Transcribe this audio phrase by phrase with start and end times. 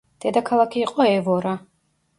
[0.23, 1.57] დედაქალაქი იყო ევორა.